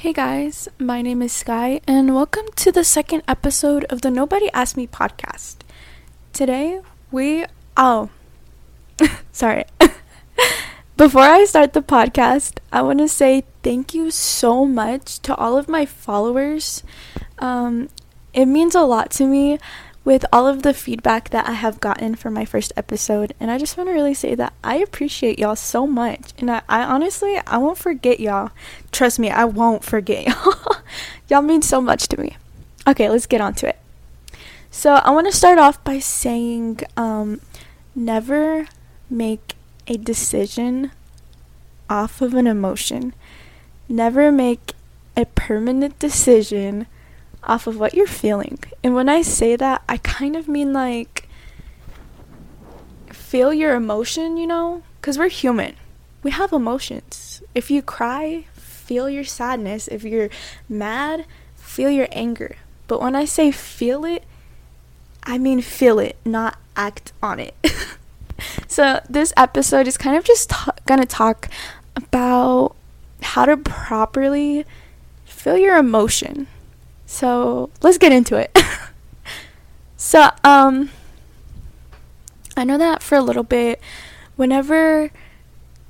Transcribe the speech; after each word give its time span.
Hey 0.00 0.14
guys, 0.14 0.66
my 0.78 1.02
name 1.02 1.20
is 1.20 1.30
Sky, 1.30 1.82
and 1.86 2.14
welcome 2.14 2.46
to 2.56 2.72
the 2.72 2.84
second 2.84 3.22
episode 3.28 3.84
of 3.90 4.00
the 4.00 4.10
Nobody 4.10 4.50
Asked 4.52 4.78
Me 4.78 4.86
podcast. 4.86 5.56
Today, 6.32 6.80
we. 7.10 7.44
Oh, 7.76 8.08
sorry. 9.30 9.66
Before 10.96 11.20
I 11.20 11.44
start 11.44 11.74
the 11.74 11.82
podcast, 11.82 12.60
I 12.72 12.80
want 12.80 13.00
to 13.00 13.08
say 13.08 13.44
thank 13.62 13.92
you 13.92 14.10
so 14.10 14.64
much 14.64 15.18
to 15.18 15.36
all 15.36 15.58
of 15.58 15.68
my 15.68 15.84
followers. 15.84 16.82
Um, 17.38 17.90
it 18.32 18.46
means 18.46 18.74
a 18.74 18.80
lot 18.80 19.10
to 19.20 19.26
me 19.26 19.58
with 20.04 20.24
all 20.32 20.46
of 20.46 20.62
the 20.62 20.72
feedback 20.72 21.30
that 21.30 21.46
I 21.46 21.52
have 21.52 21.80
gotten 21.80 22.14
from 22.14 22.34
my 22.34 22.44
first 22.44 22.72
episode. 22.76 23.34
And 23.38 23.50
I 23.50 23.58
just 23.58 23.76
want 23.76 23.88
to 23.88 23.94
really 23.94 24.14
say 24.14 24.34
that 24.34 24.52
I 24.64 24.76
appreciate 24.76 25.38
y'all 25.38 25.56
so 25.56 25.86
much. 25.86 26.32
And 26.38 26.50
I, 26.50 26.62
I 26.68 26.82
honestly, 26.84 27.38
I 27.46 27.58
won't 27.58 27.78
forget 27.78 28.18
y'all. 28.18 28.50
Trust 28.92 29.18
me, 29.18 29.30
I 29.30 29.44
won't 29.44 29.84
forget 29.84 30.26
y'all. 30.28 30.76
y'all 31.28 31.42
mean 31.42 31.62
so 31.62 31.80
much 31.80 32.08
to 32.08 32.20
me. 32.20 32.36
Okay, 32.86 33.08
let's 33.10 33.26
get 33.26 33.40
on 33.40 33.54
to 33.54 33.68
it. 33.68 33.78
So 34.70 34.94
I 34.94 35.10
want 35.10 35.26
to 35.26 35.36
start 35.36 35.58
off 35.58 35.82
by 35.84 35.98
saying 35.98 36.80
um, 36.96 37.40
never 37.94 38.68
make 39.10 39.54
a 39.86 39.96
decision 39.96 40.92
off 41.90 42.22
of 42.22 42.34
an 42.34 42.46
emotion. 42.46 43.12
Never 43.88 44.30
make 44.30 44.72
a 45.16 45.26
permanent 45.26 45.98
decision 45.98 46.86
off 47.42 47.66
of 47.66 47.78
what 47.78 47.94
you're 47.94 48.06
feeling. 48.06 48.58
And 48.82 48.94
when 48.94 49.08
I 49.08 49.22
say 49.22 49.56
that, 49.56 49.82
I 49.88 49.96
kind 49.98 50.36
of 50.36 50.48
mean 50.48 50.72
like 50.72 51.28
feel 53.08 53.52
your 53.52 53.74
emotion, 53.74 54.36
you 54.36 54.46
know? 54.46 54.82
Because 55.00 55.18
we're 55.18 55.28
human. 55.28 55.76
We 56.22 56.30
have 56.32 56.52
emotions. 56.52 57.42
If 57.54 57.70
you 57.70 57.82
cry, 57.82 58.44
feel 58.54 59.08
your 59.08 59.24
sadness. 59.24 59.88
If 59.88 60.04
you're 60.04 60.30
mad, 60.68 61.24
feel 61.56 61.90
your 61.90 62.08
anger. 62.12 62.56
But 62.86 63.00
when 63.00 63.14
I 63.14 63.24
say 63.24 63.50
feel 63.50 64.04
it, 64.04 64.24
I 65.22 65.38
mean 65.38 65.60
feel 65.62 65.98
it, 65.98 66.16
not 66.24 66.58
act 66.76 67.12
on 67.22 67.38
it. 67.40 67.54
so 68.66 69.00
this 69.08 69.32
episode 69.36 69.86
is 69.86 69.96
kind 69.96 70.16
of 70.16 70.24
just 70.24 70.50
t- 70.50 70.70
gonna 70.86 71.06
talk 71.06 71.48
about 71.94 72.74
how 73.22 73.44
to 73.44 73.56
properly 73.56 74.64
feel 75.24 75.56
your 75.56 75.76
emotion 75.76 76.46
so 77.10 77.70
let's 77.82 77.98
get 77.98 78.12
into 78.12 78.36
it. 78.36 78.56
so, 79.96 80.30
um, 80.44 80.90
I 82.56 82.62
know 82.62 82.78
that 82.78 83.02
for 83.02 83.16
a 83.16 83.20
little 83.20 83.42
bit, 83.42 83.80
whenever 84.36 85.10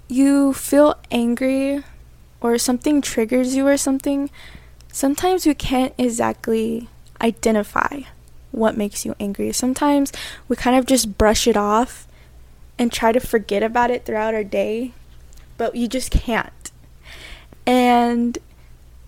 you 0.08 0.54
feel 0.54 0.98
angry 1.10 1.84
or 2.40 2.56
something 2.56 3.02
triggers 3.02 3.54
you 3.54 3.66
or 3.66 3.76
something, 3.76 4.30
sometimes 4.90 5.44
you 5.44 5.54
can't 5.54 5.92
exactly 5.98 6.88
identify 7.20 8.00
what 8.50 8.74
makes 8.74 9.04
you 9.04 9.14
angry. 9.20 9.52
Sometimes 9.52 10.12
we 10.48 10.56
kind 10.56 10.74
of 10.74 10.86
just 10.86 11.18
brush 11.18 11.46
it 11.46 11.56
off 11.56 12.08
and 12.78 12.90
try 12.90 13.12
to 13.12 13.20
forget 13.20 13.62
about 13.62 13.90
it 13.90 14.06
throughout 14.06 14.32
our 14.32 14.42
day, 14.42 14.94
but 15.58 15.76
you 15.76 15.86
just 15.86 16.10
can't. 16.10 16.70
And 17.66 18.38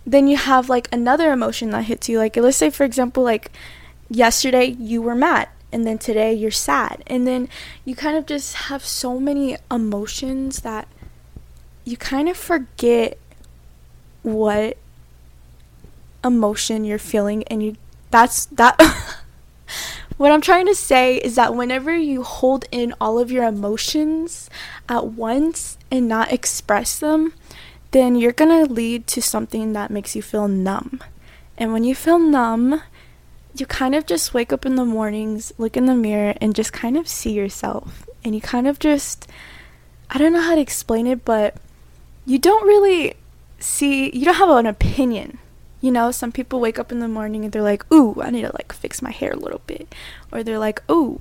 then 0.07 0.27
you 0.27 0.37
have 0.37 0.69
like 0.69 0.89
another 0.93 1.33
emotion 1.33 1.71
that 1.71 1.85
hits 1.85 2.09
you. 2.09 2.19
Like, 2.19 2.37
let's 2.37 2.57
say, 2.57 2.71
for 2.71 2.85
example, 2.85 3.23
like 3.23 3.53
yesterday 4.09 4.77
you 4.79 5.03
were 5.03 5.15
mad, 5.15 5.49
and 5.73 5.87
then 5.87 5.99
today 5.99 6.33
you're 6.35 6.51
sad. 6.51 7.03
And 7.07 7.27
then 7.27 7.49
you 7.85 7.95
kind 7.95 8.17
of 8.17 8.27
just 8.27 8.55
have 8.55 8.85
so 8.85 9.19
many 9.19 9.57
emotions 9.71 10.61
that 10.61 10.89
you 11.85 11.97
kind 11.97 12.29
of 12.29 12.37
forget 12.37 13.19
what 14.23 14.77
emotion 16.25 16.85
you're 16.85 16.99
feeling, 16.99 17.45
and 17.45 17.63
you 17.63 17.77
that's 18.11 18.47
that. 18.47 18.81
what 20.17 20.31
I'm 20.31 20.41
trying 20.41 20.67
to 20.67 20.75
say 20.75 21.17
is 21.17 21.37
that 21.37 21.55
whenever 21.55 21.97
you 21.97 22.23
hold 22.23 22.65
in 22.71 22.95
all 23.01 23.19
of 23.19 23.31
your 23.31 23.45
emotions 23.45 24.51
at 24.89 25.07
once 25.07 25.79
and 25.91 26.09
not 26.09 26.33
express 26.33 26.99
them, 26.99 27.33
then 27.93 28.17
you're 28.17 28.33
gonna 28.33 28.65
lead 28.65 29.07
to 29.07 29.23
something 29.23 29.73
that 29.73 29.91
makes 29.91 30.17
you 30.17 30.23
feel 30.23 30.49
numb. 30.49 31.01
And 31.57 31.73
when 31.73 31.85
you 31.85 31.95
feel 31.95 32.19
numb, 32.19 32.83
you 33.55 33.67
kind 33.67 33.95
of 33.95 34.07
just 34.07 34.35
wake 34.35 34.53
up 34.53 34.65
in 34.65 34.77
the 34.77 34.85
mornings, 34.85 35.53
look 35.59 35.77
in 35.77 35.87
the 35.87 35.95
mirror, 35.95 36.35
and 36.41 36.55
just 36.55 36.73
kind 36.73 36.97
of 36.97 37.07
see 37.07 37.33
yourself. 37.33 38.09
And 38.25 38.35
you 38.35 38.41
kind 38.41 38.67
of 38.67 38.79
just, 38.79 39.29
I 40.11 40.19
don't 40.19 40.33
know 40.33 40.41
how 40.41 40.55
to 40.55 40.61
explain 40.61 41.07
it, 41.07 41.25
but 41.25 41.57
you 42.25 42.39
don't 42.39 42.67
really 42.67 43.15
see, 43.59 44.11
you 44.17 44.25
don't 44.25 44.37
have 44.37 44.49
an 44.49 44.67
opinion. 44.67 45.39
You 45.81 45.91
know, 45.91 46.11
some 46.13 46.33
people 46.33 46.61
wake 46.61 46.79
up 46.79 46.93
in 46.93 47.01
the 47.01 47.09
morning 47.09 47.45
and 47.45 47.53
they're 47.53 47.61
like, 47.61 47.91
ooh, 47.93 48.21
I 48.23 48.31
need 48.31 48.43
to 48.43 48.53
like 48.53 48.73
fix 48.73 49.03
my 49.03 49.11
hair 49.11 49.33
a 49.33 49.37
little 49.37 49.61
bit. 49.67 49.95
Or 50.31 50.43
they're 50.43 50.59
like, 50.59 50.83
ooh, 50.91 51.21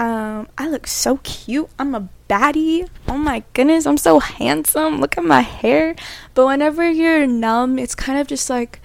um, 0.00 0.48
I 0.58 0.68
look 0.68 0.86
so 0.86 1.18
cute. 1.22 1.68
I'm 1.78 1.94
a 1.94 2.08
baddie. 2.28 2.88
Oh 3.06 3.16
my 3.16 3.44
goodness, 3.52 3.86
I'm 3.86 3.96
so 3.96 4.18
handsome. 4.18 5.00
Look 5.00 5.16
at 5.16 5.24
my 5.24 5.40
hair. 5.40 5.94
But 6.34 6.46
whenever 6.46 6.88
you're 6.90 7.26
numb, 7.26 7.78
it's 7.78 7.94
kind 7.94 8.18
of 8.18 8.26
just 8.26 8.50
like, 8.50 8.80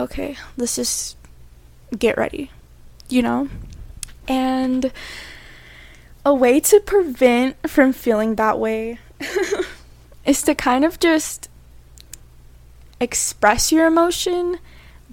okay, 0.00 0.36
let's 0.56 0.76
just 0.76 1.16
get 1.98 2.16
ready, 2.16 2.50
you 3.08 3.22
know? 3.22 3.48
And 4.26 4.92
a 6.24 6.34
way 6.34 6.60
to 6.60 6.80
prevent 6.80 7.68
from 7.68 7.92
feeling 7.92 8.36
that 8.36 8.58
way 8.58 8.98
is 10.24 10.42
to 10.42 10.54
kind 10.54 10.84
of 10.84 11.00
just 11.00 11.48
express 13.00 13.72
your 13.72 13.86
emotion 13.86 14.58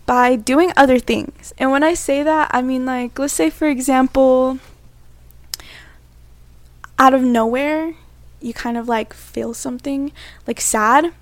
by 0.06 0.35
doing 0.35 0.72
other 0.75 1.00
things. 1.00 1.53
And 1.57 1.72
when 1.72 1.84
I 1.84 1.94
say 1.94 2.24
that, 2.24 2.51
I 2.53 2.62
mean 2.62 2.85
like 2.85 3.18
let's 3.18 3.34
say 3.34 3.50
for 3.50 3.68
example, 3.68 4.59
out 6.97 7.13
of 7.13 7.22
nowhere, 7.22 7.94
you 8.41 8.53
kind 8.53 8.78
of 8.78 8.88
like 8.88 9.13
feel 9.13 9.53
something 9.53 10.11
like 10.47 10.61
sad 10.61 11.13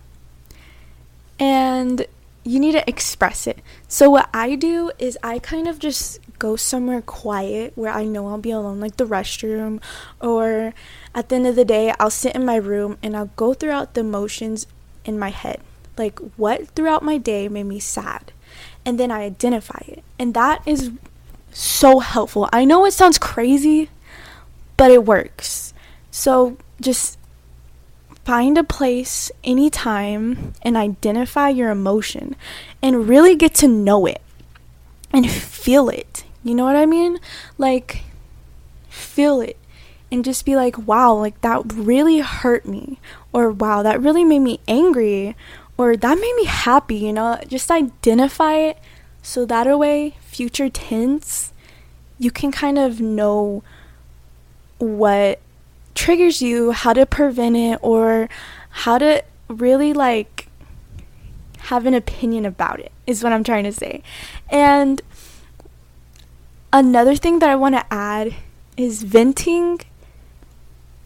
and 1.40 2.06
you 2.44 2.60
need 2.60 2.74
to 2.74 2.88
express 2.90 3.48
it. 3.48 3.60
So, 3.88 4.10
what 4.10 4.30
I 4.34 4.56
do 4.56 4.92
is 5.00 5.18
I 5.24 5.40
kind 5.40 5.68
of 5.68 5.80
just 5.80 6.20
go 6.40 6.56
somewhere 6.56 7.02
quiet 7.02 7.72
where 7.76 7.92
I 7.92 8.04
know 8.04 8.28
I'll 8.28 8.38
be 8.38 8.52
alone, 8.52 8.80
like 8.80 8.98
the 8.98 9.06
restroom, 9.06 9.82
or 10.22 10.74
at 11.16 11.30
the 11.30 11.36
end 11.36 11.48
of 11.48 11.56
the 11.56 11.66
day, 11.66 11.94
I'll 12.00 12.10
sit 12.10 12.36
in 12.36 12.46
my 12.46 12.58
room 12.58 12.98
and 13.02 13.16
I'll 13.16 13.32
go 13.38 13.54
throughout 13.54 13.94
the 13.94 14.02
emotions 14.02 14.68
in 15.06 15.18
my 15.18 15.30
head. 15.30 15.62
Like, 15.98 16.20
what 16.38 16.68
throughout 16.70 17.04
my 17.04 17.18
day 17.18 17.48
made 17.48 17.64
me 17.64 17.80
sad? 17.80 18.34
And 18.86 19.00
then 19.00 19.12
I 19.12 19.24
identify 19.24 19.82
it. 19.88 20.04
And 20.20 20.34
that 20.34 20.62
is 20.68 20.92
so 21.52 22.00
helpful. 22.00 22.50
I 22.52 22.66
know 22.66 22.86
it 22.86 22.92
sounds 22.92 23.18
crazy, 23.18 23.90
but 24.78 24.92
it 24.92 25.06
works. 25.06 25.74
So 26.12 26.58
just 26.80 27.18
find 28.24 28.58
a 28.58 28.64
place 28.64 29.32
anytime 29.44 30.54
and 30.62 30.78
identify 30.78 31.50
your 31.50 31.70
emotion 31.70 32.36
and 32.82 33.08
really 33.08 33.36
get 33.36 33.54
to 33.56 33.68
know 33.68 34.06
it 34.06 34.22
and 35.12 35.30
feel 35.30 35.90
it. 35.90 36.24
You 36.44 36.56
know 36.56 36.66
what 36.66 36.76
I 36.76 36.86
mean? 36.86 37.20
Like, 37.58 38.04
feel 38.90 39.42
it 39.42 39.58
and 40.12 40.24
just 40.24 40.46
be 40.46 40.56
like, 40.56 40.78
wow, 40.78 41.14
like 41.16 41.42
that 41.42 41.74
really 41.74 42.20
hurt 42.20 42.66
me. 42.66 43.00
Or 43.32 43.50
wow, 43.50 43.82
that 43.82 44.00
really 44.00 44.24
made 44.24 44.40
me 44.40 44.60
angry. 44.68 45.36
Or 45.76 45.98
that 45.98 46.16
made 46.16 46.36
me 46.36 46.46
happy, 46.46 46.98
you 46.98 47.14
know? 47.14 47.40
Just 47.48 47.72
identify 47.72 48.54
it 48.58 48.78
so 49.24 49.46
that 49.46 49.66
way, 49.80 50.16
future 50.20 50.70
tense, 50.70 51.52
you 52.20 52.30
can 52.30 52.52
kind 52.52 52.78
of 52.78 53.02
know 53.02 53.64
what 54.78 55.40
triggers 55.96 56.42
you, 56.42 56.72
how 56.72 56.94
to 56.94 57.06
prevent 57.06 57.56
it, 57.56 57.80
or 57.82 58.30
how 58.70 58.98
to 58.98 59.24
really 59.48 59.94
like 59.94 60.48
have 61.60 61.86
an 61.86 61.94
opinion 61.94 62.46
about 62.46 62.80
it, 62.80 62.92
is 63.08 63.24
what 63.24 63.32
I'm 63.32 63.44
trying 63.44 63.64
to 63.64 63.72
say. 63.72 64.04
And 64.50 65.02
another 66.72 67.16
thing 67.16 67.40
that 67.40 67.50
I 67.50 67.56
want 67.56 67.76
to 67.76 67.86
add 67.94 68.36
is 68.76 69.04
venting 69.04 69.80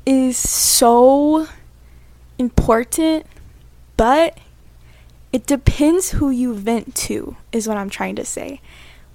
is 0.05 0.37
so 0.37 1.47
important, 2.39 3.25
but 3.97 4.37
it 5.33 5.45
depends 5.45 6.11
who 6.11 6.29
you 6.29 6.53
vent 6.53 6.95
to, 6.95 7.35
is 7.51 7.67
what 7.67 7.77
I'm 7.77 7.89
trying 7.89 8.15
to 8.15 8.25
say. 8.25 8.61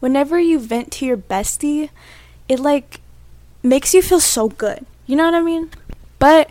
Whenever 0.00 0.38
you 0.38 0.58
vent 0.58 0.92
to 0.92 1.06
your 1.06 1.16
bestie, 1.16 1.88
it 2.48 2.60
like 2.60 3.00
makes 3.62 3.94
you 3.94 4.02
feel 4.02 4.20
so 4.20 4.48
good. 4.48 4.86
You 5.06 5.16
know 5.16 5.24
what 5.24 5.34
I 5.34 5.42
mean? 5.42 5.70
But 6.18 6.50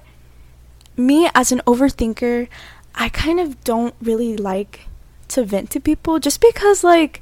me 0.98 1.30
as 1.34 1.52
an 1.52 1.62
overthinker, 1.66 2.48
I 2.96 3.10
kind 3.10 3.40
of 3.40 3.64
don't 3.64 3.96
really 4.02 4.36
like 4.38 4.82
to 5.30 5.44
vent 5.44 5.70
to 5.72 5.80
people 5.80 6.20
just 6.20 6.42
because 6.42 6.84
like 6.84 7.22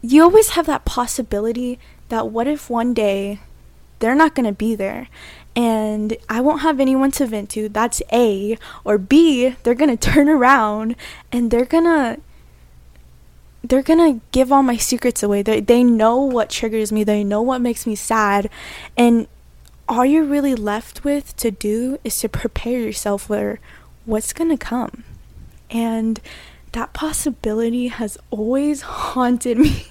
you 0.00 0.22
always 0.22 0.50
have 0.50 0.64
that 0.66 0.84
possibility 0.84 1.78
that 2.08 2.28
what 2.28 2.46
if 2.46 2.70
one 2.70 2.94
day 2.94 3.38
they're 3.98 4.14
not 4.14 4.34
going 4.34 4.46
to 4.46 4.52
be 4.52 4.74
there 4.74 5.08
and 5.54 6.16
I 6.28 6.40
won't 6.40 6.62
have 6.62 6.80
anyone 6.80 7.10
to 7.12 7.26
vent 7.26 7.50
to. 7.50 7.68
That's 7.68 8.02
A. 8.12 8.56
Or 8.84 8.98
B, 8.98 9.54
they're 9.62 9.74
going 9.74 9.96
to 9.96 10.10
turn 10.10 10.28
around 10.28 10.96
and 11.30 11.50
they're 11.50 11.64
going 11.64 11.84
to 11.84 12.20
they're 13.64 13.82
gonna 13.82 14.20
give 14.32 14.52
all 14.52 14.62
my 14.62 14.76
secrets 14.76 15.22
away. 15.22 15.42
They 15.42 15.60
they 15.60 15.84
know 15.84 16.18
what 16.18 16.50
triggers 16.50 16.92
me. 16.92 17.04
They 17.04 17.24
know 17.24 17.42
what 17.42 17.60
makes 17.60 17.86
me 17.86 17.94
sad, 17.94 18.50
and 18.96 19.26
all 19.88 20.04
you're 20.04 20.24
really 20.24 20.54
left 20.54 21.04
with 21.04 21.36
to 21.36 21.50
do 21.50 21.98
is 22.04 22.16
to 22.18 22.28
prepare 22.28 22.80
yourself 22.80 23.22
for 23.26 23.60
what's 24.04 24.32
gonna 24.32 24.58
come. 24.58 25.04
And 25.70 26.20
that 26.72 26.92
possibility 26.92 27.88
has 27.88 28.18
always 28.30 28.80
haunted 29.12 29.58
me, 29.58 29.86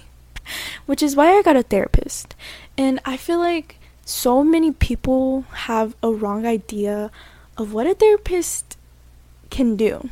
which 0.86 1.02
is 1.02 1.16
why 1.16 1.36
I 1.36 1.42
got 1.42 1.56
a 1.56 1.62
therapist. 1.62 2.34
And 2.76 3.00
I 3.04 3.16
feel 3.16 3.38
like 3.38 3.76
so 4.04 4.42
many 4.42 4.72
people 4.72 5.42
have 5.52 5.94
a 6.02 6.10
wrong 6.10 6.44
idea 6.46 7.10
of 7.56 7.72
what 7.72 7.86
a 7.86 7.94
therapist 7.94 8.76
can 9.50 9.76
do. 9.76 10.10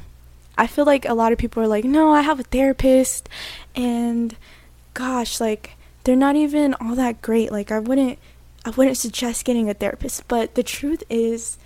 I 0.61 0.67
feel 0.67 0.85
like 0.85 1.09
a 1.09 1.15
lot 1.15 1.33
of 1.33 1.39
people 1.39 1.63
are 1.63 1.67
like, 1.67 1.85
no, 1.87 2.13
I 2.13 2.21
have 2.21 2.39
a 2.39 2.43
therapist, 2.43 3.31
and 3.75 4.37
gosh, 4.93 5.41
like 5.41 5.71
they're 6.05 6.15
not 6.15 6.37
even 6.37 6.75
all 6.75 6.95
that 6.97 7.23
great. 7.23 7.51
Like 7.51 7.73
I 7.73 7.79
wouldn't, 7.79 8.19
I 8.67 8.71
wouldn't 8.71 8.99
suggest 8.99 9.47
getting 9.47 9.71
a 9.71 9.75
therapist. 9.75 10.29
But 10.29 10.57
the 10.57 10.63
truth 10.63 11.03
is, 11.09 11.57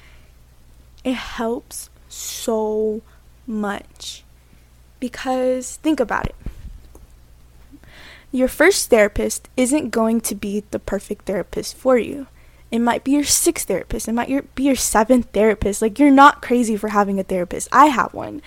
it 1.03 1.15
helps 1.15 1.91
so 2.09 3.03
much 3.49 4.23
because 5.01 5.77
think 5.83 5.99
about 5.99 6.27
it. 6.27 6.37
Your 8.31 8.49
first 8.49 8.91
therapist 8.91 9.49
isn't 9.57 9.91
going 9.91 10.21
to 10.21 10.37
be 10.37 10.63
the 10.71 10.79
perfect 10.79 11.27
therapist 11.27 11.77
for 11.77 11.99
you. 11.99 12.29
It 12.71 12.79
might 12.79 13.03
be 13.03 13.13
your 13.13 13.25
sixth 13.25 13.67
therapist. 13.67 14.07
It 14.07 14.13
might 14.13 14.55
be 14.55 14.65
your 14.65 14.77
seventh 14.77 15.31
therapist. 15.33 15.83
Like, 15.83 15.99
you're 15.99 16.11
not 16.11 16.43
crazy 16.43 16.77
for 16.77 16.89
having 16.89 17.21
a 17.21 17.25
therapist. 17.25 17.69
I 17.71 17.87
have 17.87 18.15
one. 18.15 18.41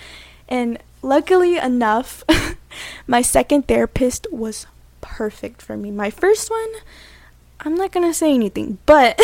And 0.48 0.78
luckily 1.02 1.56
enough, 1.58 2.24
my 3.06 3.22
second 3.22 3.68
therapist 3.68 4.26
was 4.32 4.66
perfect 5.00 5.62
for 5.62 5.76
me. 5.76 5.90
My 5.90 6.10
first 6.10 6.50
one, 6.50 6.72
I'm 7.60 7.74
not 7.74 7.92
going 7.92 8.06
to 8.06 8.14
say 8.14 8.32
anything, 8.32 8.78
but 8.86 9.20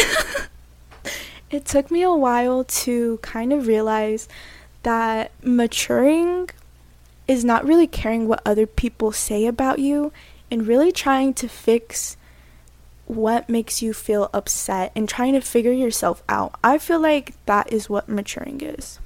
it 1.51 1.65
took 1.65 1.91
me 1.91 2.03
a 2.03 2.13
while 2.13 2.65
to 2.65 3.19
kind 3.23 3.53
of 3.53 3.67
realize 3.67 4.29
that 4.83 5.33
maturing 5.43 6.51
is 7.27 7.45
not 7.45 7.65
really 7.65 7.87
caring 7.87 8.29
what 8.29 8.43
other 8.45 8.67
people 8.67 9.13
say 9.13 9.47
about 9.47 9.79
you 9.79 10.13
and 10.51 10.67
really 10.67 10.93
trying 10.93 11.33
to 11.35 11.49
fix 11.49 12.17
what 13.07 13.49
makes 13.49 13.83
you 13.83 13.93
feel 13.93 14.31
upset 14.33 14.93
and 14.95 15.09
trying 15.09 15.33
to 15.35 15.41
figure 15.41 15.73
yourself 15.73 16.23
out. 16.29 16.55
I 16.63 16.79
feel 16.79 17.01
like 17.01 17.35
that 17.47 17.73
is 17.73 17.89
what 17.89 18.09
maturing 18.09 18.61
is. 18.61 18.99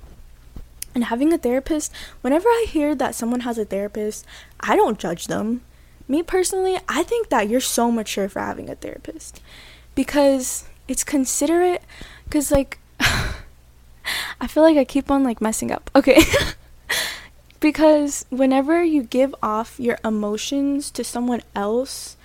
And 0.99 1.05
having 1.05 1.33
a 1.33 1.39
therapist, 1.39 1.93
whenever 2.23 2.49
I 2.49 2.67
hear 2.69 2.93
that 2.97 3.15
someone 3.15 3.43
has 3.43 3.57
a 3.57 3.65
therapist, 3.65 4.27
I 4.59 4.75
don't 4.75 4.99
judge 4.99 5.29
them. 5.29 5.61
Me 6.09 6.25
personally, 6.25 6.77
I 6.89 7.05
think 7.05 7.29
that 7.29 7.49
you're 7.49 7.61
so 7.61 7.93
mature 7.93 8.29
for 8.29 8.41
having 8.41 8.69
a 8.69 8.75
therapist 8.75 9.41
because 9.95 10.65
it's 10.89 11.05
considerate 11.05 11.83
cuz 12.31 12.51
like 12.51 12.81
I 12.99 14.49
feel 14.49 14.65
like 14.65 14.77
I 14.77 14.85
keep 14.85 15.09
on 15.09 15.23
like 15.23 15.41
messing 15.41 15.71
up. 15.71 15.89
Okay. 15.95 16.21
because 17.61 18.27
whenever 18.29 18.83
you 18.83 19.05
give 19.05 19.37
off 19.41 19.79
your 19.79 19.99
emotions 20.05 20.91
to 20.91 21.05
someone 21.05 21.43
else, 21.55 22.17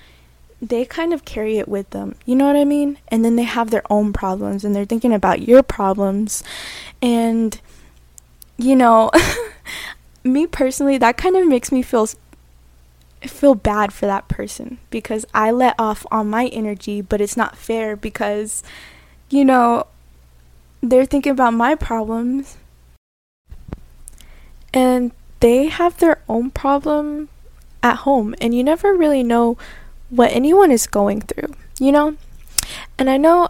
they 0.59 0.83
kind 0.83 1.13
of 1.13 1.25
carry 1.25 1.59
it 1.59 1.67
with 1.67 1.91
them. 1.91 2.15
You 2.25 2.35
know 2.35 2.47
what 2.47 2.55
I 2.55 2.65
mean? 2.65 2.97
And 3.09 3.23
then 3.23 3.35
they 3.35 3.43
have 3.43 3.69
their 3.69 3.83
own 3.91 4.13
problems 4.13 4.65
and 4.65 4.75
they're 4.75 4.83
thinking 4.83 5.13
about 5.13 5.47
your 5.47 5.61
problems 5.61 6.41
and 7.03 7.61
you 8.63 8.75
know, 8.75 9.11
me 10.23 10.47
personally, 10.47 10.97
that 10.97 11.17
kind 11.17 11.35
of 11.35 11.47
makes 11.47 11.71
me 11.71 11.81
feel 11.81 12.07
feel 13.21 13.55
bad 13.55 13.93
for 13.93 14.05
that 14.05 14.27
person 14.27 14.77
because 14.89 15.25
I 15.33 15.49
let 15.51 15.75
off 15.79 16.05
on 16.11 16.29
my 16.29 16.47
energy, 16.47 17.01
but 17.01 17.21
it's 17.21 17.37
not 17.37 17.57
fair 17.57 17.95
because 17.95 18.63
you 19.29 19.43
know, 19.43 19.87
they're 20.81 21.05
thinking 21.05 21.31
about 21.31 21.53
my 21.53 21.75
problems 21.75 22.57
and 24.73 25.11
they 25.39 25.67
have 25.67 25.97
their 25.97 26.21
own 26.29 26.51
problem 26.51 27.29
at 27.81 27.97
home 27.97 28.35
and 28.39 28.53
you 28.53 28.63
never 28.63 28.93
really 28.93 29.23
know 29.23 29.57
what 30.09 30.31
anyone 30.31 30.71
is 30.71 30.85
going 30.85 31.21
through, 31.21 31.53
you 31.79 31.91
know? 31.91 32.15
And 32.97 33.09
I 33.09 33.17
know 33.17 33.49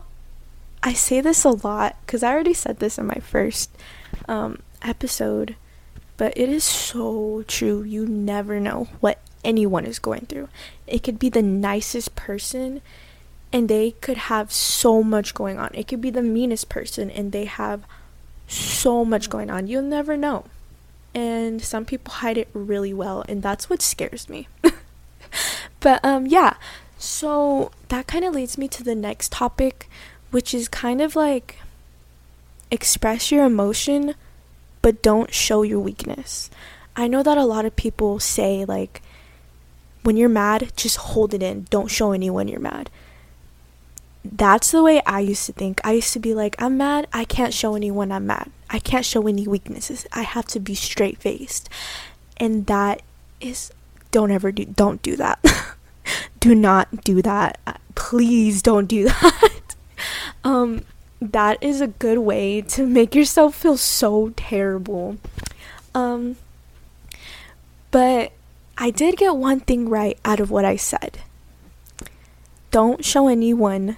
I 0.82 0.94
say 0.94 1.22
this 1.22 1.44
a 1.44 1.50
lot 1.50 1.96
cuz 2.08 2.24
I 2.24 2.32
already 2.32 2.54
said 2.54 2.80
this 2.80 2.98
in 2.98 3.06
my 3.06 3.22
first 3.22 3.70
um 4.28 4.60
episode, 4.84 5.56
but 6.18 6.38
it 6.38 6.50
is 6.50 6.64
so 6.64 7.44
true. 7.48 7.84
You 7.84 8.06
never 8.06 8.60
know 8.60 8.88
what 9.00 9.20
anyone 9.44 9.86
is 9.86 10.00
going 10.00 10.26
through. 10.28 10.50
It 10.88 11.04
could 11.04 11.20
be 11.20 11.30
the 11.30 11.42
nicest 11.42 12.16
person 12.16 12.82
and 13.52 13.70
they 13.70 13.92
could 13.92 14.18
have 14.18 14.52
so 14.52 15.04
much 15.04 15.34
going 15.34 15.60
on. 15.60 15.70
It 15.74 15.88
could 15.88 16.02
be 16.02 16.10
the 16.10 16.24
meanest 16.24 16.70
person 16.70 17.12
and 17.12 17.32
they 17.32 17.46
have 17.46 17.84
so 18.48 19.06
much 19.06 19.30
going 19.30 19.50
on. 19.50 19.68
You'll 19.68 19.84
never 19.84 20.18
know. 20.18 20.46
And 21.14 21.62
some 21.62 21.86
people 21.86 22.16
hide 22.16 22.38
it 22.38 22.50
really 22.54 22.94
well 22.94 23.24
and 23.28 23.44
that's 23.44 23.70
what 23.70 23.82
scares 23.82 24.28
me. 24.28 24.48
but 25.80 26.04
um 26.04 26.26
yeah. 26.26 26.56
So 26.98 27.72
that 27.90 28.08
kind 28.08 28.26
of 28.26 28.34
leads 28.34 28.58
me 28.58 28.68
to 28.70 28.84
the 28.84 28.96
next 28.96 29.32
topic, 29.32 29.90
which 30.32 30.54
is 30.54 30.68
kind 30.68 31.02
of 31.02 31.16
like 31.16 31.58
express 32.72 33.32
your 33.32 33.46
emotion 33.46 34.16
but 34.84 35.02
don't 35.02 35.34
show 35.34 35.64
your 35.64 35.80
weakness. 35.80 36.52
I 36.96 37.08
know 37.08 37.24
that 37.24 37.40
a 37.40 37.46
lot 37.46 37.66
of 37.66 37.76
people 37.76 38.20
say, 38.20 38.66
like, 38.66 39.02
when 40.04 40.18
you're 40.18 40.30
mad, 40.30 40.72
just 40.76 40.98
hold 40.98 41.34
it 41.34 41.42
in. 41.42 41.66
Don't 41.72 41.88
show 41.88 42.12
anyone 42.12 42.48
you're 42.48 42.60
mad. 42.60 42.92
That's 44.24 44.72
the 44.72 44.84
way 44.84 45.02
I 45.06 45.22
used 45.22 45.46
to 45.48 45.54
think. 45.54 45.82
I 45.84 45.94
used 45.94 46.14
to 46.14 46.20
be 46.20 46.34
like, 46.34 46.62
I'm 46.62 46.78
mad. 46.78 47.08
I 47.12 47.26
can't 47.26 47.54
show 47.54 47.76
anyone 47.76 48.12
I'm 48.12 48.28
mad. 48.28 48.52
I 48.70 48.80
can't 48.80 49.06
show 49.06 49.26
any 49.28 49.48
weaknesses. 49.48 50.06
I 50.12 50.22
have 50.22 50.46
to 50.48 50.60
be 50.60 50.76
straight 50.76 51.18
faced. 51.18 51.70
And 52.38 52.66
that 52.68 53.02
is, 53.40 53.72
don't 54.12 54.32
ever 54.32 54.52
do, 54.52 54.66
don't 54.66 55.02
do 55.02 55.16
that. 55.16 55.44
do 56.40 56.54
not 56.54 57.04
do 57.04 57.22
that. 57.22 57.58
Please 57.96 58.62
don't 58.62 58.88
do 58.88 59.06
that. 59.22 59.76
um, 60.44 60.84
that 61.32 61.62
is 61.62 61.80
a 61.80 61.88
good 61.88 62.20
way 62.20 62.62
to 62.62 62.86
make 62.86 63.16
yourself 63.16 63.56
feel 63.56 63.78
so 63.78 64.34
terrible. 64.36 65.18
Um, 65.96 66.36
but 67.92 68.32
I 68.78 68.90
did 68.90 69.18
get 69.18 69.36
one 69.36 69.62
thing 69.62 69.90
right 69.90 70.18
out 70.26 70.40
of 70.40 70.52
what 70.52 70.66
I 70.66 70.76
said. 70.76 71.20
Don't 72.72 73.06
show 73.06 73.28
anyone 73.28 73.98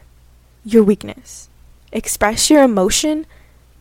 your 0.64 0.84
weakness. 0.84 1.50
Express 1.92 2.50
your 2.50 2.64
emotion, 2.64 3.26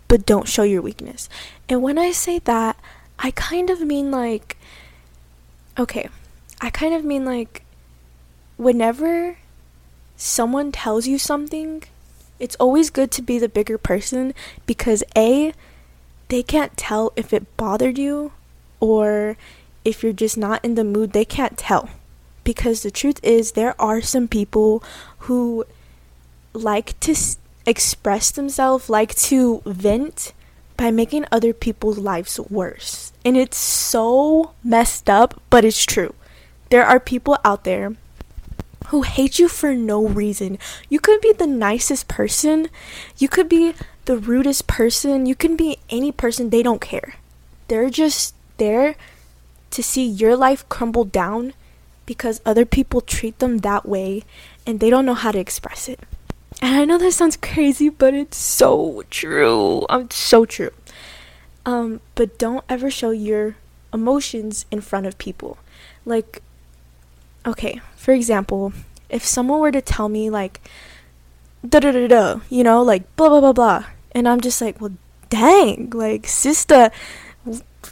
but 0.08 0.24
don't 0.24 0.48
show 0.48 0.62
your 0.62 0.82
weakness. 0.82 1.28
And 1.68 1.82
when 1.82 1.98
I 1.98 2.12
say 2.12 2.38
that, 2.40 2.78
I 3.18 3.32
kind 3.32 3.70
of 3.70 3.80
mean 3.80 4.10
like, 4.10 4.56
okay, 5.78 6.08
I 6.60 6.70
kind 6.70 6.94
of 6.94 7.04
mean 7.04 7.24
like, 7.24 7.62
whenever 8.56 9.38
someone 10.16 10.70
tells 10.70 11.06
you 11.06 11.18
something 11.18 11.82
it's 12.38 12.56
always 12.56 12.90
good 12.90 13.10
to 13.12 13.22
be 13.22 13.38
the 13.38 13.48
bigger 13.48 13.78
person 13.78 14.34
because 14.66 15.02
A, 15.16 15.52
they 16.28 16.42
can't 16.42 16.76
tell 16.76 17.12
if 17.16 17.32
it 17.32 17.56
bothered 17.56 17.98
you 17.98 18.32
or 18.80 19.36
if 19.84 20.02
you're 20.02 20.12
just 20.12 20.36
not 20.36 20.64
in 20.64 20.74
the 20.74 20.84
mood, 20.84 21.12
they 21.12 21.24
can't 21.24 21.58
tell. 21.58 21.88
Because 22.42 22.82
the 22.82 22.90
truth 22.90 23.20
is, 23.22 23.52
there 23.52 23.80
are 23.80 24.00
some 24.00 24.28
people 24.28 24.82
who 25.20 25.64
like 26.52 26.98
to 27.00 27.12
s- 27.12 27.38
express 27.66 28.30
themselves, 28.30 28.90
like 28.90 29.14
to 29.14 29.62
vent 29.64 30.32
by 30.76 30.90
making 30.90 31.24
other 31.30 31.52
people's 31.52 31.98
lives 31.98 32.38
worse. 32.50 33.12
And 33.24 33.36
it's 33.36 33.56
so 33.56 34.52
messed 34.62 35.08
up, 35.08 35.40
but 35.50 35.64
it's 35.64 35.84
true. 35.84 36.14
There 36.70 36.84
are 36.84 37.00
people 37.00 37.38
out 37.44 37.64
there 37.64 37.94
who 38.88 39.02
hate 39.02 39.38
you 39.38 39.48
for 39.48 39.74
no 39.74 40.06
reason. 40.06 40.58
You 40.88 41.00
could 41.00 41.20
be 41.20 41.32
the 41.32 41.46
nicest 41.46 42.08
person, 42.08 42.68
you 43.18 43.28
could 43.28 43.48
be 43.48 43.74
the 44.04 44.16
rudest 44.16 44.66
person, 44.66 45.26
you 45.26 45.34
can 45.34 45.56
be 45.56 45.78
any 45.90 46.12
person, 46.12 46.50
they 46.50 46.62
don't 46.62 46.80
care. 46.80 47.14
They're 47.68 47.90
just 47.90 48.34
there 48.58 48.96
to 49.70 49.82
see 49.82 50.04
your 50.04 50.36
life 50.36 50.68
crumble 50.68 51.04
down 51.04 51.54
because 52.06 52.40
other 52.44 52.64
people 52.64 53.00
treat 53.00 53.38
them 53.38 53.58
that 53.58 53.86
way 53.86 54.22
and 54.66 54.80
they 54.80 54.90
don't 54.90 55.06
know 55.06 55.14
how 55.14 55.32
to 55.32 55.38
express 55.38 55.88
it. 55.88 56.00
And 56.62 56.76
I 56.76 56.84
know 56.84 56.98
that 56.98 57.12
sounds 57.12 57.36
crazy, 57.36 57.88
but 57.88 58.14
it's 58.14 58.36
so 58.36 59.02
true. 59.10 59.84
Um, 59.88 60.08
so 60.10 60.44
true. 60.44 60.70
Um, 61.66 62.00
but 62.14 62.38
don't 62.38 62.64
ever 62.68 62.90
show 62.90 63.10
your 63.10 63.56
emotions 63.92 64.66
in 64.70 64.80
front 64.80 65.06
of 65.06 65.18
people. 65.18 65.58
Like, 66.04 66.42
okay, 67.46 67.80
for 67.96 68.12
example, 68.12 68.72
if 69.08 69.24
someone 69.24 69.60
were 69.60 69.72
to 69.72 69.82
tell 69.82 70.08
me, 70.08 70.30
like, 70.30 70.60
da 71.66 71.80
da 71.80 71.92
da 71.92 72.06
da, 72.06 72.40
you 72.50 72.62
know, 72.64 72.82
like 72.82 73.14
blah 73.16 73.28
blah 73.28 73.40
blah 73.40 73.52
blah. 73.52 73.84
And 74.12 74.28
I'm 74.28 74.40
just 74.40 74.60
like, 74.60 74.80
well, 74.80 74.92
dang, 75.30 75.90
like 75.90 76.26
sister, 76.26 76.90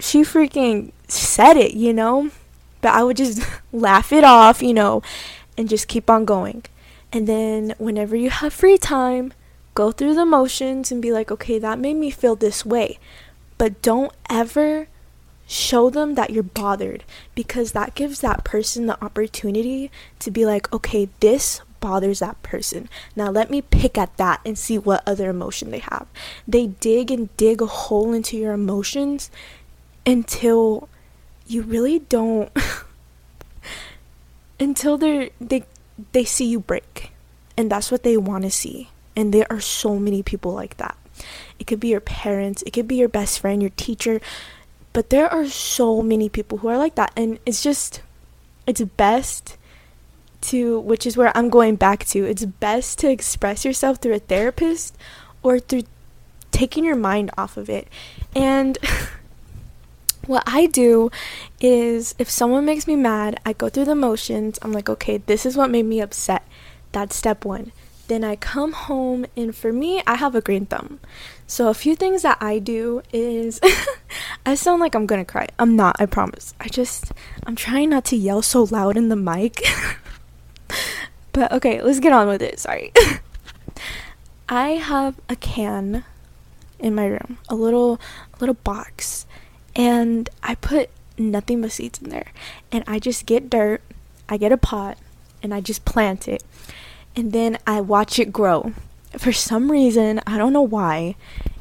she 0.01 0.23
freaking 0.23 0.93
said 1.09 1.57
it, 1.57 1.75
you 1.75 1.93
know. 1.93 2.31
But 2.81 2.95
I 2.95 3.03
would 3.03 3.17
just 3.17 3.43
laugh 3.73 4.13
it 4.13 4.25
off, 4.25 4.63
you 4.63 4.75
know, 4.75 5.03
and 5.57 5.69
just 5.69 5.89
keep 5.89 6.11
on 6.11 6.25
going. 6.25 6.65
And 7.13 7.27
then 7.27 7.75
whenever 7.79 8.17
you 8.17 8.31
have 8.31 8.53
free 8.53 8.79
time, 8.79 9.33
go 9.75 9.93
through 9.93 10.15
the 10.15 10.25
motions 10.25 10.91
and 10.91 11.03
be 11.03 11.13
like, 11.13 11.31
okay, 11.31 11.59
that 11.59 11.79
made 11.79 11.97
me 11.97 12.11
feel 12.11 12.37
this 12.37 12.65
way. 12.65 12.99
But 13.59 13.83
don't 13.83 14.13
ever 14.31 14.89
show 15.53 15.91
them 15.91 16.15
that 16.15 16.31
you're 16.31 16.43
bothered 16.43 17.05
because 17.35 17.73
that 17.73 17.95
gives 17.95 18.21
that 18.21 18.45
person 18.45 18.87
the 18.87 19.05
opportunity 19.05 19.91
to 20.19 20.31
be 20.31 20.47
like, 20.47 20.73
okay, 20.73 21.09
this 21.21 21.61
bothers 21.81 22.21
that 22.21 22.43
person. 22.43 22.89
Now 23.15 23.31
let 23.31 23.51
me 23.51 23.61
pick 23.61 23.99
at 23.99 24.17
that 24.17 24.41
and 24.47 24.57
see 24.57 24.79
what 24.79 25.07
other 25.07 25.29
emotion 25.29 25.71
they 25.71 25.81
have. 25.81 26.07
They 26.49 26.69
dig 26.69 27.11
and 27.11 27.35
dig 27.37 27.61
a 27.61 27.67
hole 27.67 28.13
into 28.13 28.39
your 28.39 28.55
emotions 28.55 29.31
until 30.07 30.89
you 31.47 31.63
really 31.63 31.99
don't 31.99 32.51
until 34.61 34.97
they 34.97 35.33
they 35.41 35.65
they 36.13 36.25
see 36.25 36.47
you 36.47 36.61
break. 36.61 37.13
And 37.59 37.71
that's 37.71 37.91
what 37.91 38.05
they 38.05 38.17
want 38.17 38.45
to 38.45 38.51
see. 38.51 38.89
And 39.15 39.35
there 39.35 39.47
are 39.51 39.61
so 39.61 39.99
many 39.99 40.23
people 40.23 40.53
like 40.53 40.79
that. 40.79 40.97
It 41.59 41.67
could 41.67 41.81
be 41.81 41.89
your 41.89 42.01
parents, 42.01 42.63
it 42.63 42.73
could 42.73 42.89
be 42.89 42.97
your 42.97 43.09
best 43.09 43.39
friend, 43.39 43.61
your 43.61 43.73
teacher, 43.77 44.21
but 44.93 45.11
there 45.11 45.29
are 45.33 45.47
so 45.47 46.03
many 46.03 46.29
people 46.29 46.59
who 46.59 46.69
are 46.69 46.79
like 46.79 46.95
that 46.97 47.13
and 47.17 47.39
it's 47.47 47.63
just 47.63 48.03
it's 48.67 48.81
best 48.81 49.57
to 50.43 50.81
which 50.81 51.07
is 51.07 51.17
where 51.17 51.37
I'm 51.37 51.49
going 51.49 51.77
back 51.77 52.05
to. 52.07 52.25
It's 52.25 52.45
best 52.45 52.99
to 53.01 53.11
express 53.11 53.65
yourself 53.65 53.99
through 53.99 54.15
a 54.15 54.19
therapist 54.19 54.97
or 55.43 55.59
through 55.59 55.85
taking 56.51 56.85
your 56.85 56.97
mind 56.97 57.31
off 57.39 57.57
of 57.57 57.71
it. 57.71 57.89
And 58.37 58.77
what 60.27 60.43
I 60.47 60.67
do 60.67 61.11
is 61.61 62.15
if 62.19 62.29
someone 62.29 62.65
makes 62.65 62.87
me 62.87 62.97
mad, 62.97 63.41
I 63.47 63.53
go 63.53 63.69
through 63.69 63.87
the 63.87 63.95
motions. 63.95 64.59
I'm 64.63 64.73
like, 64.73 64.89
okay, 64.89 65.19
this 65.19 65.47
is 65.47 65.57
what 65.57 65.71
made 65.71 65.87
me 65.87 66.01
upset. 66.01 66.47
That's 66.93 67.17
step 67.17 67.45
one. 67.45 67.73
Then 68.13 68.25
I 68.25 68.37
come 68.37 68.73
home, 68.73 69.25
and 69.39 69.57
for 69.57 69.73
me, 69.73 70.03
I 70.07 70.17
have 70.17 70.35
a 70.35 70.43
green 70.43 70.67
thumb. 70.67 71.01
So, 71.47 71.69
a 71.69 71.73
few 71.73 71.97
things 71.97 72.21
that 72.21 72.37
I 72.43 72.59
do 72.59 73.01
is 73.11 73.59
I 74.45 74.55
sound 74.55 74.83
like 74.83 74.95
I'm 74.95 75.07
gonna 75.07 75.25
cry. 75.25 75.49
I'm 75.59 75.77
not, 75.77 75.97
I 75.99 76.05
promise. 76.05 76.53
I 76.61 76.69
just, 76.69 77.13
I'm 77.47 77.57
trying 77.57 77.89
not 77.89 78.05
to 78.13 78.17
yell 78.17 78.43
so 78.43 78.65
loud 78.65 78.99
in 78.99 79.09
the 79.09 79.17
mic. 79.17 79.63
but 81.33 81.51
okay, 81.53 81.81
let's 81.81 82.01
get 82.01 82.13
on 82.13 82.29
with 82.29 82.43
it. 82.43 82.59
Sorry. 82.59 82.93
I 84.51 84.73
have 84.73 85.15
a 85.31 85.35
can 85.35 86.05
in 86.79 86.95
my 86.95 87.07
room, 87.07 87.39
a 87.49 87.55
little, 87.55 87.99
little 88.41 88.57
box 88.57 89.25
and 89.75 90.29
I 90.43 90.57
put 90.57 90.91
nothing 91.17 91.63
but 91.63 91.73
seeds 91.73 92.03
in 92.03 92.11
there. 92.11 92.31
And 92.71 92.85
I 92.87 92.99
just 92.99 93.25
get 93.25 93.49
dirt, 93.49 93.81
I 94.29 94.37
get 94.37 94.53
a 94.53 94.59
pot, 94.59 94.99
and 95.43 95.55
I 95.55 95.63
just 95.63 95.87
plant 95.87 96.29
it. 96.29 96.45
And 97.15 97.33
then 97.33 97.59
I 97.67 97.81
watch 97.81 98.19
it 98.19 98.33
grow. 98.33 98.73
For 99.19 99.33
some 99.33 99.71
reason, 99.71 100.21
I 100.27 100.39
don't 100.39 100.53
know 100.53 100.63
why. 100.63 101.17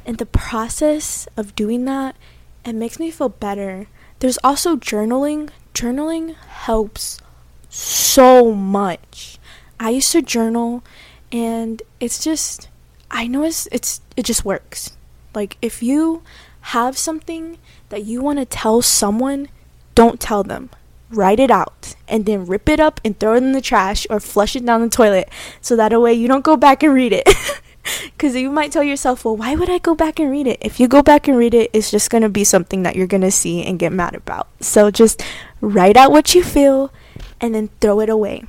And 0.06 0.18
the 0.18 0.26
process 0.26 1.28
of 1.36 1.54
doing 1.54 1.84
that, 1.84 2.16
it 2.64 2.74
makes 2.74 2.98
me 2.98 3.10
feel 3.10 3.28
better. 3.28 3.86
There's 4.20 4.38
also 4.42 4.76
journaling. 4.76 5.50
Journaling 5.74 6.34
helps 6.36 7.20
so 7.68 8.52
much. 8.54 9.38
I 9.80 9.90
used 9.90 10.12
to 10.12 10.22
journal 10.22 10.84
and 11.32 11.82
it's 11.98 12.22
just 12.22 12.68
I 13.10 13.26
know 13.26 13.42
it's 13.42 13.66
it's 13.72 14.00
it 14.16 14.24
just 14.24 14.44
works. 14.44 14.96
Like 15.34 15.56
if 15.60 15.82
you 15.82 16.22
have 16.60 16.96
something 16.96 17.58
that 17.88 18.04
you 18.04 18.22
want 18.22 18.38
to 18.38 18.44
tell 18.44 18.82
someone, 18.82 19.48
don't 19.94 20.20
tell 20.20 20.42
them. 20.42 20.70
Write 21.12 21.40
it 21.40 21.50
out 21.50 21.94
and 22.08 22.26
then 22.26 22.46
rip 22.46 22.68
it 22.68 22.80
up 22.80 23.00
and 23.04 23.18
throw 23.18 23.34
it 23.34 23.42
in 23.42 23.52
the 23.52 23.60
trash 23.60 24.06
or 24.10 24.20
flush 24.20 24.56
it 24.56 24.64
down 24.64 24.80
the 24.80 24.88
toilet 24.88 25.28
so 25.60 25.76
that 25.76 25.98
way 26.00 26.12
you 26.12 26.28
don't 26.28 26.44
go 26.44 26.56
back 26.56 26.82
and 26.82 26.94
read 26.94 27.12
it. 27.12 27.28
Because 28.04 28.36
you 28.36 28.48
might 28.48 28.70
tell 28.70 28.84
yourself, 28.84 29.24
well, 29.24 29.36
why 29.36 29.56
would 29.56 29.68
I 29.68 29.78
go 29.78 29.96
back 29.96 30.20
and 30.20 30.30
read 30.30 30.46
it? 30.46 30.58
If 30.60 30.78
you 30.78 30.86
go 30.86 31.02
back 31.02 31.26
and 31.26 31.36
read 31.36 31.52
it, 31.52 31.68
it's 31.72 31.90
just 31.90 32.10
going 32.10 32.22
to 32.22 32.28
be 32.28 32.44
something 32.44 32.84
that 32.84 32.94
you're 32.94 33.08
going 33.08 33.22
to 33.22 33.30
see 33.32 33.64
and 33.64 33.76
get 33.76 33.92
mad 33.92 34.14
about. 34.14 34.46
So 34.60 34.92
just 34.92 35.20
write 35.60 35.96
out 35.96 36.12
what 36.12 36.32
you 36.32 36.44
feel 36.44 36.92
and 37.40 37.56
then 37.56 37.70
throw 37.80 37.98
it 37.98 38.08
away. 38.08 38.44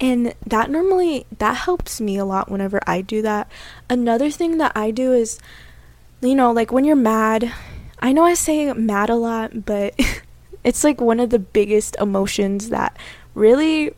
And 0.00 0.34
that 0.46 0.70
normally 0.70 1.26
that 1.38 1.56
helps 1.56 2.00
me 2.00 2.16
a 2.16 2.24
lot 2.24 2.48
whenever 2.48 2.80
I 2.86 3.00
do 3.00 3.22
that. 3.22 3.50
Another 3.90 4.30
thing 4.30 4.58
that 4.58 4.70
I 4.76 4.92
do 4.92 5.12
is 5.12 5.40
you 6.20 6.36
know, 6.36 6.52
like 6.52 6.70
when 6.70 6.84
you're 6.84 6.94
mad 6.94 7.52
I 8.04 8.12
know 8.12 8.24
I 8.24 8.34
say 8.34 8.70
mad 8.74 9.08
a 9.08 9.14
lot, 9.14 9.64
but 9.64 9.98
it's 10.64 10.82
like 10.82 11.00
one 11.00 11.20
of 11.20 11.30
the 11.30 11.38
biggest 11.38 11.96
emotions 12.00 12.70
that 12.70 12.96
really 13.34 13.94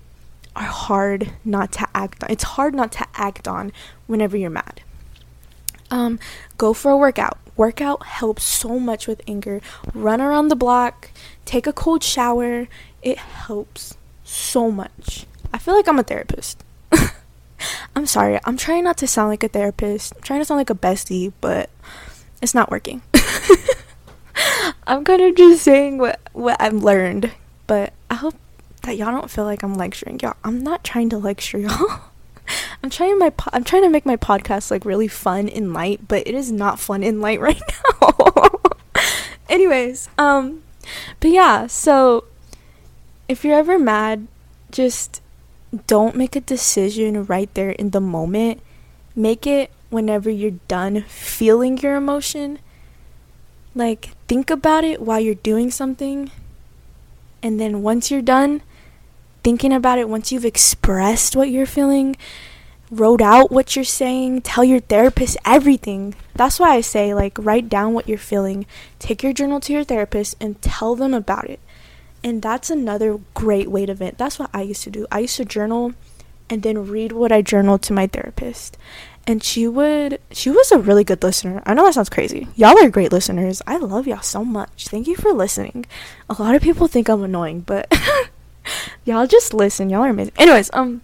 are 0.56 0.62
hard 0.62 1.32
not 1.44 1.72
to 1.72 1.86
act 1.94 2.24
on. 2.24 2.30
It's 2.30 2.44
hard 2.44 2.74
not 2.74 2.92
to 2.92 3.06
act 3.14 3.46
on 3.46 3.72
whenever 4.06 4.36
you're 4.36 4.50
mad. 4.50 4.82
Um, 5.90 6.18
go 6.58 6.72
for 6.72 6.90
a 6.90 6.96
workout. 6.96 7.38
Workout 7.56 8.04
helps 8.04 8.42
so 8.42 8.78
much 8.78 9.06
with 9.06 9.22
anger. 9.28 9.60
Run 9.94 10.20
around 10.20 10.48
the 10.48 10.56
block, 10.56 11.10
take 11.44 11.66
a 11.66 11.72
cold 11.72 12.02
shower. 12.02 12.68
It 13.02 13.18
helps 13.18 13.96
so 14.24 14.70
much. 14.70 15.26
I 15.52 15.58
feel 15.58 15.74
like 15.74 15.88
I'm 15.88 15.98
a 15.98 16.02
therapist. 16.02 16.64
I'm 17.94 18.06
sorry. 18.06 18.40
I'm 18.44 18.56
trying 18.56 18.84
not 18.84 18.98
to 18.98 19.06
sound 19.06 19.28
like 19.28 19.44
a 19.44 19.48
therapist. 19.48 20.14
I'm 20.16 20.22
trying 20.22 20.40
to 20.40 20.44
sound 20.44 20.58
like 20.58 20.70
a 20.70 20.74
bestie, 20.74 21.32
but 21.40 21.70
it's 22.42 22.54
not 22.54 22.70
working. 22.70 23.02
I'm 24.86 25.04
kind 25.04 25.20
of 25.20 25.34
just 25.34 25.62
saying 25.62 25.98
what 25.98 26.20
what 26.32 26.60
I've 26.60 26.74
learned, 26.74 27.32
but 27.66 27.92
I 28.08 28.14
hope 28.14 28.34
that 28.82 28.96
y'all 28.96 29.10
don't 29.10 29.30
feel 29.30 29.44
like 29.44 29.62
I'm 29.62 29.74
lecturing 29.74 30.20
y'all. 30.20 30.36
I'm 30.44 30.62
not 30.62 30.84
trying 30.84 31.08
to 31.10 31.18
lecture 31.18 31.58
y'all. 31.58 32.00
I'm 32.82 32.90
trying 32.90 33.18
my 33.18 33.30
po- 33.30 33.50
I'm 33.52 33.64
trying 33.64 33.82
to 33.82 33.90
make 33.90 34.06
my 34.06 34.16
podcast 34.16 34.70
like 34.70 34.84
really 34.84 35.08
fun 35.08 35.48
and 35.48 35.72
light, 35.72 36.06
but 36.06 36.26
it 36.26 36.34
is 36.34 36.52
not 36.52 36.78
fun 36.78 37.02
and 37.02 37.20
light 37.20 37.40
right 37.48 37.60
now. 38.00 38.50
Anyways, 39.48 40.08
um 40.18 40.62
but 41.18 41.30
yeah, 41.30 41.66
so 41.66 42.24
if 43.28 43.44
you're 43.44 43.58
ever 43.58 43.78
mad, 43.78 44.28
just 44.70 45.20
don't 45.88 46.14
make 46.14 46.36
a 46.36 46.40
decision 46.40 47.24
right 47.24 47.52
there 47.54 47.70
in 47.70 47.90
the 47.90 48.00
moment. 48.00 48.60
Make 49.16 49.48
it 49.48 49.72
whenever 49.90 50.30
you're 50.30 50.60
done 50.68 51.02
feeling 51.02 51.78
your 51.78 51.96
emotion 51.96 52.60
like, 53.76 54.10
think 54.26 54.50
about 54.50 54.84
it 54.84 55.02
while 55.02 55.20
you're 55.20 55.34
doing 55.34 55.70
something. 55.70 56.30
And 57.42 57.60
then 57.60 57.82
once 57.82 58.10
you're 58.10 58.22
done 58.22 58.62
thinking 59.44 59.72
about 59.72 59.98
it, 59.98 60.08
once 60.08 60.32
you've 60.32 60.44
expressed 60.44 61.36
what 61.36 61.50
you're 61.50 61.66
feeling, 61.66 62.16
wrote 62.90 63.20
out 63.20 63.52
what 63.52 63.76
you're 63.76 63.84
saying, 63.84 64.40
tell 64.42 64.64
your 64.64 64.80
therapist 64.80 65.36
everything. 65.44 66.14
That's 66.34 66.58
why 66.58 66.70
I 66.70 66.80
say, 66.80 67.14
like, 67.14 67.36
write 67.38 67.68
down 67.68 67.92
what 67.92 68.08
you're 68.08 68.18
feeling, 68.18 68.66
take 68.98 69.22
your 69.22 69.32
journal 69.32 69.60
to 69.60 69.72
your 69.72 69.84
therapist, 69.84 70.36
and 70.40 70.60
tell 70.62 70.94
them 70.96 71.14
about 71.14 71.48
it. 71.50 71.60
And 72.24 72.42
that's 72.42 72.70
another 72.70 73.20
great 73.34 73.70
way 73.70 73.86
to 73.86 73.94
vent. 73.94 74.18
That's 74.18 74.38
what 74.38 74.50
I 74.52 74.62
used 74.62 74.82
to 74.84 74.90
do. 74.90 75.06
I 75.12 75.20
used 75.20 75.36
to 75.36 75.44
journal 75.44 75.92
and 76.48 76.62
then 76.62 76.88
read 76.88 77.12
what 77.12 77.30
I 77.30 77.42
journaled 77.42 77.82
to 77.82 77.92
my 77.92 78.06
therapist 78.06 78.78
and 79.26 79.42
she 79.42 79.66
would 79.66 80.20
she 80.30 80.50
was 80.50 80.70
a 80.70 80.78
really 80.78 81.04
good 81.04 81.22
listener. 81.22 81.62
I 81.66 81.74
know 81.74 81.84
that 81.84 81.94
sounds 81.94 82.08
crazy. 82.08 82.46
Y'all 82.54 82.78
are 82.78 82.88
great 82.88 83.12
listeners. 83.12 83.60
I 83.66 83.76
love 83.76 84.06
y'all 84.06 84.22
so 84.22 84.44
much. 84.44 84.88
Thank 84.88 85.06
you 85.06 85.16
for 85.16 85.32
listening. 85.32 85.86
A 86.30 86.40
lot 86.40 86.54
of 86.54 86.62
people 86.62 86.86
think 86.86 87.08
i'm 87.08 87.22
annoying 87.22 87.60
but 87.60 87.92
y'all 89.04 89.26
just 89.26 89.52
listen. 89.52 89.90
Y'all 89.90 90.04
are 90.04 90.10
amazing. 90.10 90.34
Anyways 90.38 90.70
um 90.72 91.02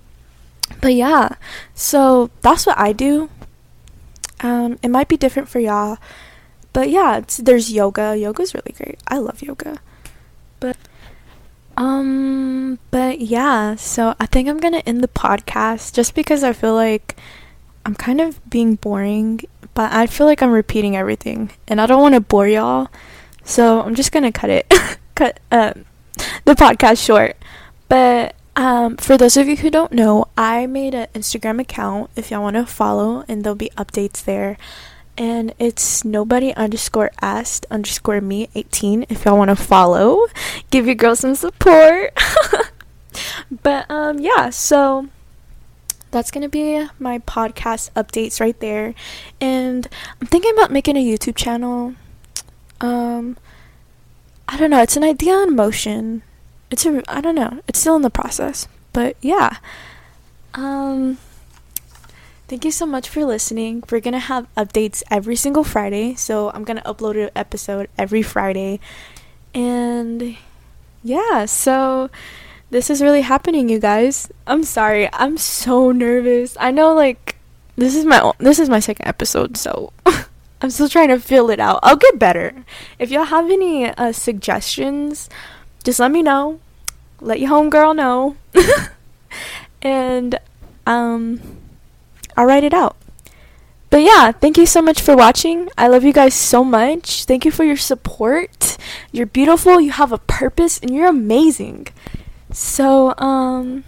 but 0.80 0.94
yeah. 0.94 1.30
So 1.74 2.30
that's 2.42 2.64
what 2.66 2.78
i 2.78 2.92
do. 2.92 3.28
Um 4.40 4.78
it 4.82 4.88
might 4.88 5.08
be 5.08 5.16
different 5.16 5.48
for 5.48 5.58
y'all 5.58 5.98
but 6.72 6.90
yeah 6.90 7.22
there's 7.40 7.72
yoga. 7.72 8.16
Yoga's 8.16 8.54
really 8.54 8.74
great. 8.76 9.00
I 9.08 9.18
love 9.18 9.42
yoga. 9.42 9.78
But 10.60 10.76
um 11.76 12.78
but 12.92 13.20
yeah. 13.20 13.74
So 13.74 14.14
i 14.20 14.26
think 14.26 14.48
i'm 14.48 14.58
gonna 14.58 14.82
end 14.86 15.02
the 15.02 15.08
podcast 15.08 15.92
just 15.92 16.14
because 16.14 16.44
i 16.44 16.52
feel 16.52 16.74
like 16.74 17.16
I'm 17.84 17.94
kind 17.94 18.20
of 18.20 18.38
being 18.48 18.76
boring, 18.76 19.40
but 19.74 19.92
I 19.92 20.06
feel 20.06 20.26
like 20.26 20.42
I'm 20.42 20.50
repeating 20.50 20.96
everything, 20.96 21.50
and 21.66 21.80
I 21.80 21.86
don't 21.86 22.02
want 22.02 22.14
to 22.14 22.20
bore 22.20 22.48
y'all, 22.48 22.88
so 23.44 23.82
I'm 23.82 23.94
just 23.94 24.12
gonna 24.12 24.32
cut 24.32 24.50
it, 24.50 24.72
cut 25.14 25.40
um, 25.50 25.84
the 26.44 26.54
podcast 26.54 27.04
short. 27.04 27.36
But 27.88 28.34
um, 28.56 28.96
for 28.96 29.16
those 29.16 29.36
of 29.36 29.48
you 29.48 29.56
who 29.56 29.70
don't 29.70 29.92
know, 29.92 30.26
I 30.36 30.66
made 30.66 30.94
an 30.94 31.08
Instagram 31.14 31.60
account 31.60 32.10
if 32.16 32.30
y'all 32.30 32.42
want 32.42 32.56
to 32.56 32.66
follow, 32.66 33.24
and 33.28 33.44
there'll 33.44 33.56
be 33.56 33.70
updates 33.76 34.24
there. 34.24 34.56
And 35.18 35.54
it's 35.58 36.04
nobody 36.04 36.54
underscore 36.54 37.10
asked 37.20 37.66
underscore 37.70 38.20
me 38.20 38.48
18 38.54 39.06
if 39.10 39.24
y'all 39.24 39.36
want 39.36 39.50
to 39.50 39.56
follow. 39.56 40.26
Give 40.70 40.86
your 40.86 40.94
girl 40.94 41.14
some 41.14 41.34
support. 41.34 42.18
but 43.62 43.90
um, 43.90 44.18
yeah, 44.20 44.50
so 44.50 45.08
that's 46.12 46.30
going 46.30 46.42
to 46.42 46.48
be 46.48 46.86
my 47.00 47.18
podcast 47.18 47.90
updates 47.92 48.40
right 48.40 48.58
there. 48.60 48.94
And 49.40 49.88
I'm 50.20 50.28
thinking 50.28 50.52
about 50.52 50.70
making 50.70 50.96
a 50.96 51.04
YouTube 51.04 51.34
channel. 51.34 51.94
Um 52.80 53.36
I 54.46 54.58
don't 54.58 54.70
know, 54.70 54.82
it's 54.82 54.96
an 54.96 55.04
idea 55.04 55.42
in 55.42 55.56
motion. 55.56 56.22
It's 56.70 56.86
a 56.86 57.02
I 57.08 57.20
don't 57.20 57.34
know. 57.34 57.60
It's 57.66 57.80
still 57.80 57.96
in 57.96 58.02
the 58.02 58.10
process. 58.10 58.68
But 58.92 59.16
yeah. 59.20 59.56
Um 60.54 61.18
Thank 62.48 62.66
you 62.66 62.70
so 62.70 62.84
much 62.84 63.08
for 63.08 63.24
listening. 63.24 63.82
We're 63.90 64.00
going 64.00 64.12
to 64.12 64.18
have 64.18 64.46
updates 64.58 65.02
every 65.10 65.36
single 65.36 65.64
Friday. 65.64 66.14
So 66.16 66.50
I'm 66.50 66.64
going 66.64 66.76
to 66.76 66.82
upload 66.82 67.16
an 67.16 67.30
episode 67.34 67.88
every 67.96 68.20
Friday. 68.20 68.78
And 69.54 70.36
yeah, 71.02 71.46
so 71.46 72.10
this 72.72 72.88
is 72.88 73.02
really 73.02 73.20
happening, 73.20 73.68
you 73.68 73.78
guys. 73.78 74.32
I'm 74.46 74.64
sorry. 74.64 75.06
I'm 75.12 75.36
so 75.36 75.92
nervous. 75.92 76.56
I 76.58 76.70
know 76.70 76.94
like 76.94 77.36
this 77.76 77.94
is 77.94 78.06
my 78.06 78.32
this 78.38 78.58
is 78.58 78.70
my 78.70 78.80
second 78.80 79.06
episode, 79.06 79.58
so 79.58 79.92
I'm 80.62 80.70
still 80.70 80.88
trying 80.88 81.08
to 81.08 81.20
feel 81.20 81.50
it 81.50 81.60
out. 81.60 81.80
I'll 81.82 82.00
get 82.00 82.18
better. 82.18 82.64
If 82.98 83.10
y'all 83.10 83.24
have 83.24 83.50
any 83.50 83.88
uh, 83.88 84.12
suggestions, 84.12 85.28
just 85.84 86.00
let 86.00 86.10
me 86.10 86.22
know. 86.22 86.60
Let 87.20 87.40
your 87.40 87.50
homegirl 87.50 87.94
know. 87.94 88.36
and 89.82 90.40
um 90.86 91.42
I'll 92.38 92.46
write 92.46 92.64
it 92.64 92.72
out. 92.72 92.96
But 93.90 94.00
yeah, 94.00 94.32
thank 94.32 94.56
you 94.56 94.64
so 94.64 94.80
much 94.80 95.02
for 95.02 95.14
watching. 95.14 95.68
I 95.76 95.88
love 95.88 96.04
you 96.04 96.14
guys 96.14 96.32
so 96.32 96.64
much. 96.64 97.26
Thank 97.26 97.44
you 97.44 97.50
for 97.50 97.64
your 97.64 97.76
support. 97.76 98.78
You're 99.12 99.26
beautiful, 99.26 99.78
you 99.78 99.92
have 99.92 100.10
a 100.10 100.16
purpose, 100.16 100.78
and 100.80 100.88
you're 100.88 101.08
amazing. 101.08 101.88
So, 102.52 103.14
um, 103.18 103.84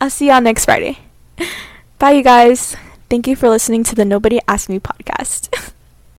I'll 0.00 0.10
see 0.10 0.28
y'all 0.28 0.40
next 0.40 0.66
Friday. 0.66 0.98
Bye, 1.98 2.12
you 2.12 2.22
guys. 2.22 2.76
Thank 3.08 3.26
you 3.26 3.36
for 3.36 3.48
listening 3.48 3.84
to 3.84 3.94
the 3.94 4.04
Nobody 4.04 4.40
Asked 4.48 4.68
Me 4.68 4.78
podcast. 4.78 5.72